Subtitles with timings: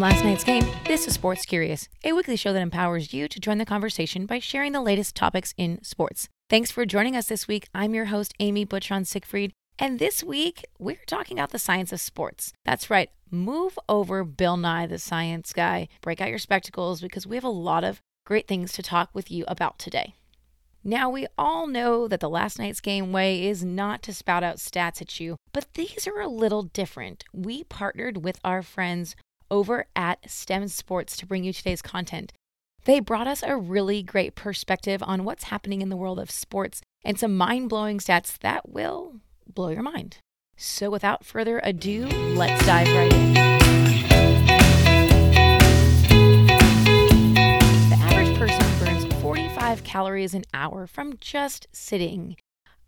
[0.00, 3.38] From last night's game, this is Sports Curious, a weekly show that empowers you to
[3.38, 6.26] join the conversation by sharing the latest topics in sports.
[6.48, 7.68] Thanks for joining us this week.
[7.74, 12.00] I'm your host, Amy Butchon Siegfried, and this week we're talking about the science of
[12.00, 12.54] sports.
[12.64, 15.88] That's right, move over, Bill Nye, the science guy.
[16.00, 19.30] Break out your spectacles because we have a lot of great things to talk with
[19.30, 20.14] you about today.
[20.82, 24.56] Now, we all know that the last night's game way is not to spout out
[24.56, 27.22] stats at you, but these are a little different.
[27.34, 29.14] We partnered with our friends
[29.50, 32.32] over at STEM Sports to bring you today's content.
[32.84, 36.80] They brought us a really great perspective on what's happening in the world of sports
[37.04, 40.18] and some mind blowing stats that will blow your mind.
[40.56, 43.32] So, without further ado, let's dive right in.
[47.88, 52.36] The average person burns 45 calories an hour from just sitting.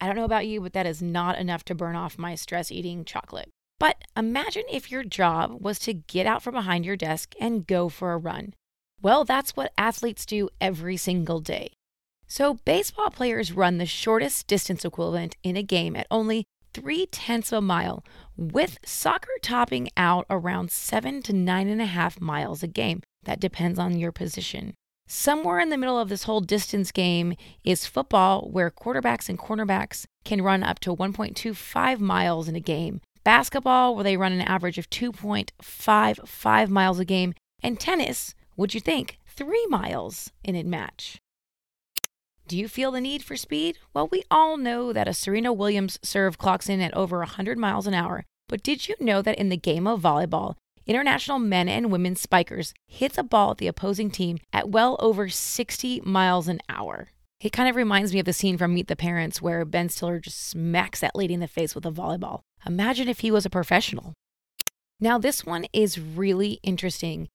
[0.00, 2.72] I don't know about you, but that is not enough to burn off my stress
[2.72, 3.50] eating chocolate.
[3.80, 7.88] But imagine if your job was to get out from behind your desk and go
[7.88, 8.54] for a run.
[9.02, 11.72] Well, that's what athletes do every single day.
[12.28, 17.50] So, baseball players run the shortest distance equivalent in a game at only three tenths
[17.50, 18.04] of a mile,
[18.36, 23.02] with soccer topping out around seven to nine and a half miles a game.
[23.24, 24.74] That depends on your position.
[25.08, 30.04] Somewhere in the middle of this whole distance game is football, where quarterbacks and cornerbacks
[30.24, 33.00] can run up to 1.25 miles in a game.
[33.24, 37.34] Basketball, where they run an average of 2.55 miles a game.
[37.62, 41.20] And tennis, would you think, three miles in a match.
[42.48, 43.78] Do you feel the need for speed?
[43.94, 47.86] Well, we all know that a Serena Williams serve clocks in at over 100 miles
[47.86, 48.24] an hour.
[48.48, 52.74] But did you know that in the game of volleyball, international men and women spikers
[52.88, 57.08] hits a ball at the opposing team at well over 60 miles an hour?
[57.40, 60.20] It kind of reminds me of the scene from Meet the Parents where Ben Stiller
[60.20, 62.40] just smacks that lady in the face with a volleyball.
[62.66, 64.12] Imagine if he was a professional.
[65.00, 67.28] Now, this one is really interesting.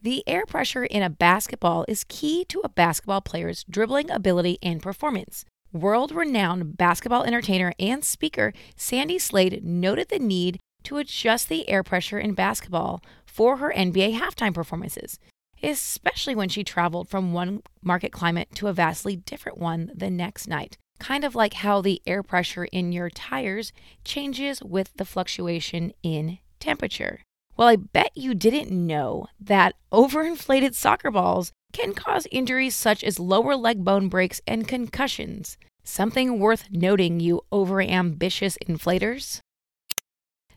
[0.00, 4.80] The air pressure in a basketball is key to a basketball player's dribbling ability and
[4.80, 5.44] performance.
[5.70, 11.82] World renowned basketball entertainer and speaker Sandy Slade noted the need to adjust the air
[11.82, 15.18] pressure in basketball for her NBA halftime performances,
[15.62, 20.48] especially when she traveled from one market climate to a vastly different one the next
[20.48, 20.76] night.
[20.98, 23.72] Kind of like how the air pressure in your tires
[24.04, 27.20] changes with the fluctuation in temperature.
[27.56, 33.18] Well, I bet you didn't know that overinflated soccer balls can cause injuries such as
[33.18, 35.58] lower leg bone breaks and concussions.
[35.84, 39.40] Something worth noting, you overambitious inflators.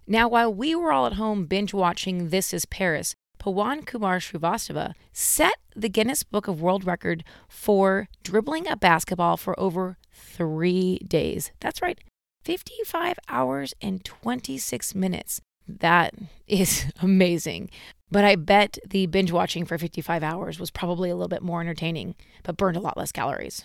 [0.08, 4.96] Now, while we were all at home binge watching This is Paris, Pawan Kumar Srivastava
[5.14, 11.52] set the Guinness Book of World Record for dribbling a basketball for over three days.
[11.60, 12.00] That's right,
[12.44, 15.42] 55 hours and 26 minutes.
[15.68, 16.16] That
[16.48, 17.70] is amazing.
[18.10, 21.62] But I bet the binge watching for 55 hours was probably a little bit more
[21.62, 23.64] entertaining, but burned a lot less calories.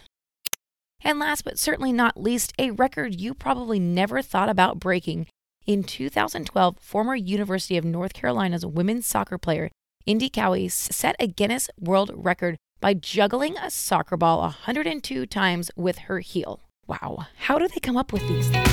[1.02, 5.26] And last but certainly not least, a record you probably never thought about breaking.
[5.70, 9.70] In 2012, former University of North Carolina's women's soccer player,
[10.04, 15.98] Indi Cowie, set a Guinness World Record by juggling a soccer ball 102 times with
[16.08, 16.58] her heel.
[16.88, 18.66] Wow, how do they come up with these things?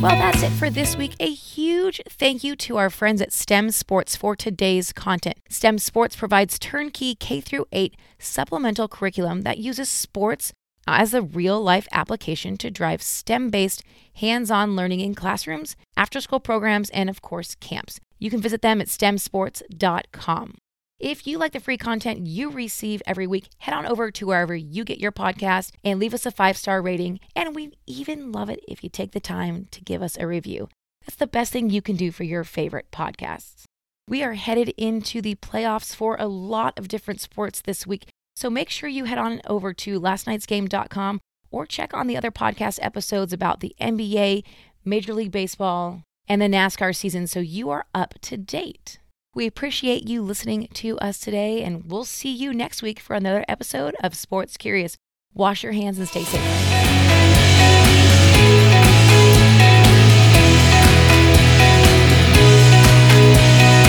[0.00, 1.16] Well, that's it for this week.
[1.18, 5.38] A huge thank you to our friends at STEM Sports for today's content.
[5.48, 10.52] STEM Sports provides turnkey K through 8 supplemental curriculum that uses sports
[10.96, 13.82] as a real life application to drive STEM based
[14.14, 18.00] hands on learning in classrooms, after school programs, and of course, camps.
[18.18, 20.54] You can visit them at stemsports.com.
[20.98, 24.56] If you like the free content you receive every week, head on over to wherever
[24.56, 27.20] you get your podcast and leave us a five star rating.
[27.36, 30.68] And we even love it if you take the time to give us a review.
[31.06, 33.62] That's the best thing you can do for your favorite podcasts.
[34.08, 38.08] We are headed into the playoffs for a lot of different sports this week.
[38.38, 41.18] So make sure you head on over to lastnightsgame.com
[41.50, 44.44] or check on the other podcast episodes about the NBA,
[44.84, 49.00] Major League Baseball, and the NASCAR season so you are up to date.
[49.34, 53.44] We appreciate you listening to us today, and we'll see you next week for another
[53.48, 54.96] episode of Sports Curious.
[55.34, 56.67] Wash your hands and stay safe.